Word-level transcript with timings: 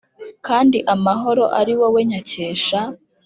Kandi 0.47 0.77
amahoro 0.93 1.43
ari 1.59 1.73
wowe 1.79 2.01
nyakesha. 2.09 2.79